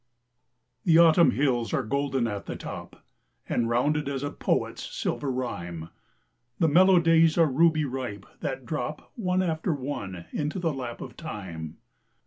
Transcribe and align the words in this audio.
The 0.83 0.97
Autumn 0.97 1.29
hills 1.29 1.75
are 1.75 1.83
golden 1.83 2.25
at 2.25 2.47
the 2.47 2.55
top, 2.55 3.05
And 3.47 3.69
rounded 3.69 4.09
as 4.09 4.23
a 4.23 4.31
poet's 4.31 4.81
silver 4.81 5.31
rhyme; 5.31 5.89
The 6.57 6.67
mellow 6.67 6.99
days 6.99 7.37
are 7.37 7.45
ruby 7.45 7.85
ripe, 7.85 8.25
that 8.39 8.65
drop 8.65 9.11
One 9.13 9.43
after 9.43 9.75
one 9.75 10.25
into 10.33 10.57
the 10.57 10.73
lap 10.73 11.01
of 11.01 11.15
time. 11.15 11.77